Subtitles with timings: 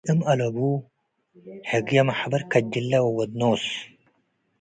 [0.03, 0.57] ወድ እም አለቡ
[1.69, 3.63] ህግየ መሕበር ከጅለ ወወድ ኖስ